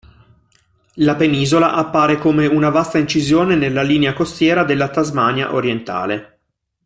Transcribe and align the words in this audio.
La 0.95 1.15
penisola 1.15 1.75
appare 1.75 2.17
come 2.17 2.47
una 2.47 2.71
vasta 2.71 2.97
incisione 2.97 3.53
nella 3.53 3.83
linea 3.83 4.13
costiera 4.13 4.63
della 4.63 4.89
Tasmania 4.89 5.53
orientale. 5.53 6.39